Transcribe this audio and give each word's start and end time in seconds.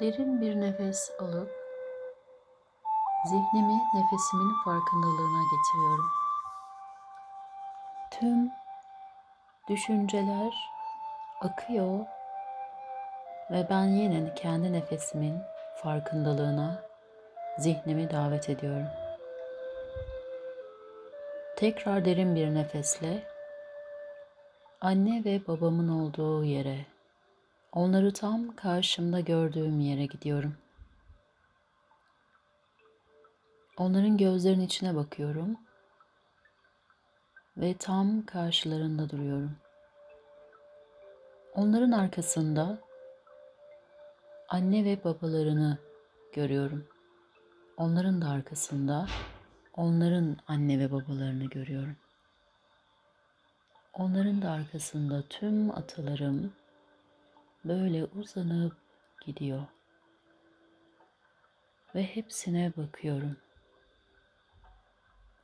Derin 0.00 0.40
bir 0.40 0.60
nefes 0.60 1.10
alıp 1.20 1.50
zihnimi 3.26 3.80
nefesimin 3.94 4.54
farkındalığına 4.64 5.42
getiriyorum. 5.42 6.10
Tüm 8.10 8.50
düşünceler 9.68 10.70
akıyor 11.40 12.06
ve 13.50 13.66
ben 13.70 13.84
yine 13.84 14.34
kendi 14.34 14.72
nefesimin 14.72 15.38
farkındalığına 15.82 16.82
zihnimi 17.58 18.10
davet 18.10 18.48
ediyorum. 18.48 18.88
Tekrar 21.56 22.04
derin 22.04 22.34
bir 22.34 22.54
nefesle 22.54 23.22
anne 24.80 25.24
ve 25.24 25.46
babamın 25.48 25.88
olduğu 25.88 26.44
yere, 26.44 26.95
onları 27.76 28.12
tam 28.12 28.56
karşımda 28.56 29.20
gördüğüm 29.20 29.80
yere 29.80 30.06
gidiyorum. 30.06 30.56
Onların 33.76 34.16
gözlerinin 34.16 34.64
içine 34.64 34.94
bakıyorum 34.94 35.56
ve 37.56 37.74
tam 37.78 38.26
karşılarında 38.26 39.10
duruyorum. 39.10 39.56
Onların 41.54 41.92
arkasında 41.92 42.78
anne 44.48 44.84
ve 44.84 45.04
babalarını 45.04 45.78
görüyorum. 46.32 46.88
Onların 47.76 48.22
da 48.22 48.28
arkasında 48.28 49.06
onların 49.74 50.36
anne 50.48 50.78
ve 50.78 50.92
babalarını 50.92 51.44
görüyorum. 51.44 51.96
Onların 53.92 54.42
da 54.42 54.50
arkasında 54.50 55.22
tüm 55.28 55.70
atalarım 55.70 56.52
böyle 57.68 58.04
uzanıp 58.04 58.76
gidiyor. 59.20 59.62
Ve 61.94 62.02
hepsine 62.02 62.72
bakıyorum. 62.76 63.36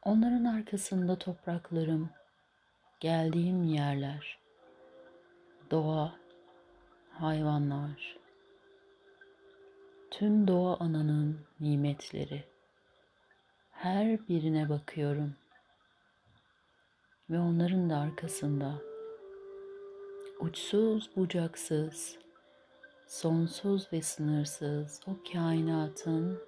Onların 0.03 0.45
arkasında 0.45 1.19
topraklarım, 1.19 2.11
geldiğim 3.01 3.65
yerler, 3.65 4.39
doğa, 5.71 6.15
hayvanlar, 7.11 8.19
tüm 10.11 10.49
doğa 10.49 10.77
ananın 10.77 11.41
nimetleri. 11.61 12.45
Her 13.71 14.29
birine 14.29 14.69
bakıyorum 14.69 15.37
ve 17.31 17.39
onların 17.39 17.91
da 17.91 17.99
arkasında 17.99 18.92
uçsuz 20.43 21.11
bucaksız, 21.17 22.19
sonsuz 23.07 23.93
ve 23.93 24.03
sınırsız 24.03 25.01
o 25.07 25.33
kainatın 25.33 26.39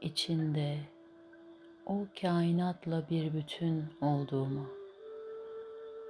içinde 0.00 0.78
o 1.86 2.06
kainatla 2.20 3.04
bir 3.10 3.34
bütün 3.34 3.84
olduğumu, 4.00 4.66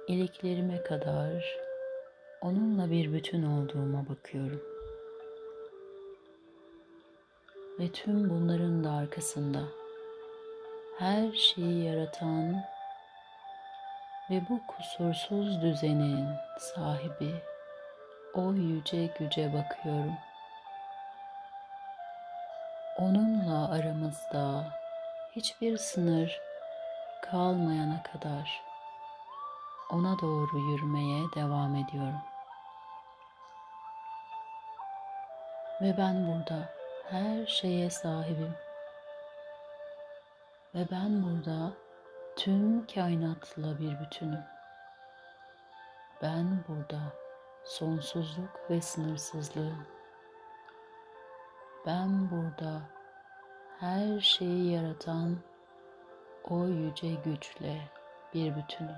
iliklerime 0.07 0.83
kadar 0.83 1.57
onunla 2.41 2.91
bir 2.91 3.13
bütün 3.13 3.43
olduğuma 3.43 4.05
bakıyorum. 4.09 4.61
Ve 7.79 7.91
tüm 7.91 8.29
bunların 8.29 8.83
da 8.83 8.91
arkasında 8.91 9.63
her 10.99 11.31
şeyi 11.31 11.83
yaratan 11.83 12.74
ve 14.29 14.41
bu 14.49 14.67
kusursuz 14.67 15.61
düzenin 15.61 16.27
sahibi 16.59 17.41
o 18.33 18.53
yüce 18.53 19.05
güce 19.19 19.53
bakıyorum. 19.53 20.17
Onunla 22.97 23.71
aramızda 23.71 24.63
hiçbir 25.35 25.77
sınır 25.77 26.41
kalmayana 27.21 28.03
kadar 28.03 28.61
ona 29.89 30.19
doğru 30.19 30.59
yürümeye 30.59 31.25
devam 31.35 31.75
ediyorum. 31.75 32.21
Ve 35.81 35.97
ben 35.97 36.27
burada 36.27 36.69
her 37.11 37.45
şeye 37.45 37.89
sahibim. 37.89 38.55
Ve 40.75 40.87
ben 40.91 41.23
burada 41.23 41.84
tüm 42.35 42.87
kainatla 42.87 43.79
bir 43.79 43.99
bütünüm. 43.99 44.43
Ben 46.21 46.63
burada 46.67 46.99
sonsuzluk 47.63 48.69
ve 48.69 48.81
sınırsızlığım. 48.81 49.87
Ben 51.85 52.31
burada 52.31 52.81
her 53.79 54.19
şeyi 54.19 54.71
yaratan 54.71 55.37
o 56.43 56.65
yüce 56.65 57.13
güçle 57.25 57.81
bir 58.33 58.55
bütünüm. 58.55 58.97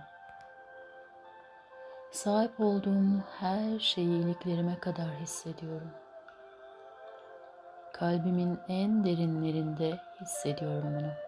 Sahip 2.11 2.59
olduğum 2.59 3.23
her 3.39 3.79
şeyi 3.79 4.23
iliklerime 4.23 4.79
kadar 4.79 5.15
hissediyorum. 5.15 5.91
Kalbimin 7.93 8.59
en 8.67 9.03
derinlerinde 9.03 9.99
hissediyorum 10.21 10.95
bunu. 10.99 11.26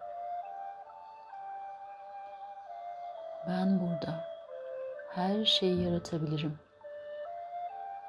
Ben 3.50 3.80
burada 3.80 4.24
her 5.14 5.44
şeyi 5.44 5.82
yaratabilirim. 5.82 6.58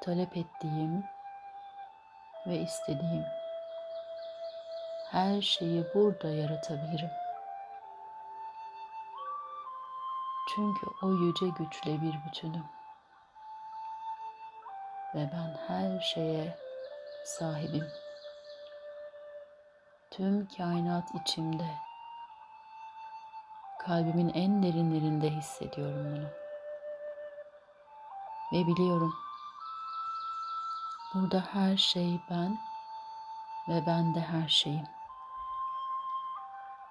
Talep 0.00 0.36
ettiğim 0.36 1.04
ve 2.46 2.56
istediğim 2.56 3.24
her 5.10 5.42
şeyi 5.42 5.84
burada 5.94 6.28
yaratabilirim. 6.28 7.10
Çünkü 10.54 10.86
o 11.02 11.10
yüce 11.10 11.46
güçle 11.58 12.02
bir 12.02 12.14
bütünüm. 12.26 12.66
Ve 15.14 15.30
ben 15.32 15.56
her 15.68 16.00
şeye 16.00 16.56
sahibim. 17.24 17.88
Tüm 20.10 20.48
kainat 20.48 21.14
içimde. 21.14 21.91
Kalbimin 23.86 24.28
en 24.34 24.62
derinlerinde 24.62 25.30
hissediyorum 25.30 26.16
bunu. 26.16 26.28
Ve 28.52 28.66
biliyorum. 28.66 29.14
Burada 31.14 31.40
her 31.52 31.76
şey 31.76 32.20
ben 32.30 32.58
ve 33.68 33.86
ben 33.86 34.14
de 34.14 34.20
her 34.20 34.48
şeyim. 34.48 34.86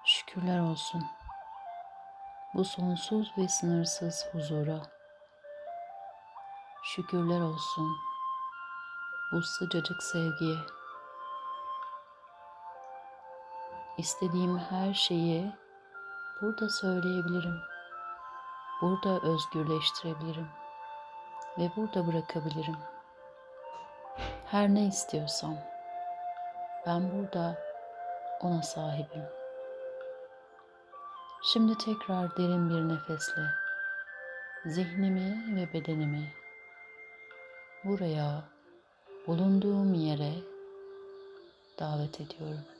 Şükürler 0.04 0.60
olsun 0.60 1.04
bu 2.54 2.64
sonsuz 2.64 3.32
ve 3.38 3.48
sınırsız 3.48 4.26
huzura. 4.32 4.82
Şükürler 6.82 7.40
olsun 7.40 7.96
bu 9.32 9.42
sıcacık 9.42 10.02
sevgiye. 10.02 10.56
İstediğim 13.98 14.58
her 14.58 14.94
şeyi 14.94 15.61
burada 16.40 16.68
söyleyebilirim. 16.68 17.60
Burada 18.82 19.20
özgürleştirebilirim 19.20 20.48
ve 21.58 21.70
burada 21.76 22.06
bırakabilirim. 22.06 22.76
Her 24.46 24.68
ne 24.68 24.86
istiyorsam 24.86 25.56
ben 26.86 27.12
burada 27.12 27.58
ona 28.40 28.62
sahibim. 28.62 29.24
Şimdi 31.52 31.78
tekrar 31.78 32.36
derin 32.36 32.70
bir 32.70 32.94
nefesle 32.94 33.42
zihnimi 34.66 35.56
ve 35.56 35.72
bedenimi 35.72 36.32
buraya 37.84 38.44
bulunduğum 39.26 39.94
yere 39.94 40.32
davet 41.78 42.20
ediyorum. 42.20 42.71